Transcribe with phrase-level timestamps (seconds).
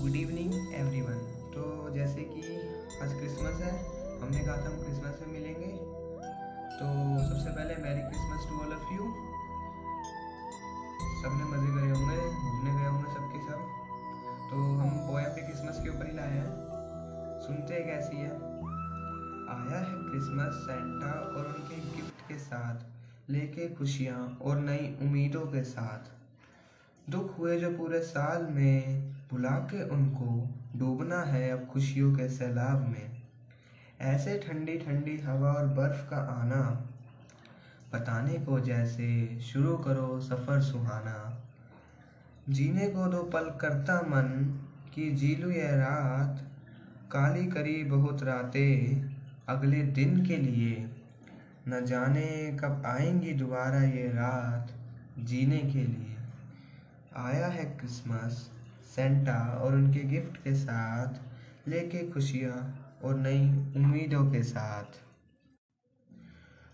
[0.00, 1.18] Good evening everyone
[1.54, 1.62] तो
[1.94, 2.42] जैसे कि
[3.02, 3.72] आज क्रिसमस है,
[4.20, 5.66] हमने कहा था हम क्रिसमस में मिलेंगे।
[6.76, 6.86] तो
[7.24, 9.08] सबसे पहले merry Christmas to all of you
[11.20, 13.60] सबने मज़े करे होंगे, घूमने गए होंगे सबके सब।
[14.50, 16.48] तो हम पोएम भी क्रिसमस के ऊपर ही लाए हैं।
[17.40, 18.30] सुनते हैं कैसी है।
[19.50, 22.88] आया है क्रिसमस सेंटा और उनके गिफ्ट के साथ,
[23.30, 26.19] लेके खुशियाँ और नई उम्मीदों के साथ।
[27.10, 30.26] दुख हुए जो पूरे साल में बुला के उनको
[30.76, 33.10] डूबना है अब खुशियों के सैलाब में।
[34.00, 36.62] ऐसे ठंडी ठंडी हवा और बर्फ़ का आना,
[37.92, 41.16] बताने को जैसे शुरू करो सफ़र सुहाना।
[42.48, 44.28] जीने को दो पल करता मन
[44.94, 46.38] कि जी लूँ यह रात,
[47.12, 49.10] काली करी बहुत रातें,
[49.48, 50.88] अगले दिन के लिए।
[51.68, 54.72] न जाने कब आएँगी दोबारा ये रात
[55.18, 56.19] जीने के लिए।
[57.12, 58.32] आया है क्रिसमस
[58.86, 61.14] सेंटा और उनके गिफ्ट के साथ,
[61.68, 62.56] लेके खुशियाँ
[63.04, 64.98] और नई उम्मीदों के साथ।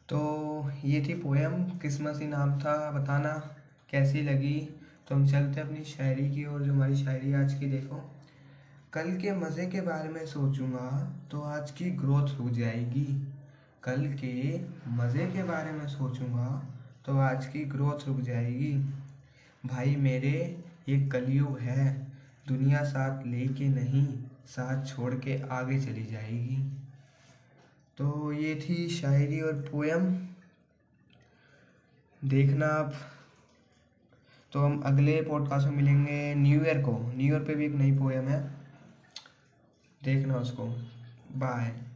[0.09, 3.33] तो ये थी पोएम क्रिसमस ही नाम था, बताना
[3.91, 4.59] कैसी लगी?
[5.09, 8.03] तो हम चलते अपनी शायरी की और जो हमारी शायरी आज की देखो।
[8.93, 10.89] कल के मज़े के बारे में सोचूँगा
[11.31, 13.05] तो आज की ग्रोथ रुक जाएगी।
[13.83, 14.61] कल के
[14.91, 16.49] मज़े के बारे में सोचूँगा
[17.07, 18.73] तो आज की ग्रोथ रुक जाएगी।
[19.67, 22.13] भाई मेरे, ये कलयुग है।
[22.49, 26.73] दुनिया साथ लेके नहीं, साथ छोड़ के आगे चली जाएगी।
[27.99, 30.29] तो ये थी शायरी और पोयम।
[32.25, 32.95] देखना आप।
[34.53, 37.93] तो हम अगले पॉडकास्ट में मिलेंगे न्यू ईयर को। न्यू ईयर पे भी एक नई
[37.93, 38.51] पोयम है।
[40.05, 40.69] देखना उसको।
[41.33, 41.96] बाय